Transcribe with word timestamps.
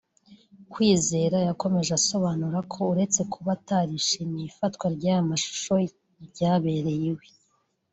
Kwizera 0.71 1.37
yakomeje 1.47 1.91
asobanura 1.99 2.59
ko 2.71 2.79
uretse 2.91 3.19
kuba 3.33 3.49
atarishimiye 3.57 4.45
ifatwa 4.51 4.85
ry’aya 4.95 5.29
mashusho 5.29 5.73
ryabereye 6.29 7.07
iwe 7.11 7.25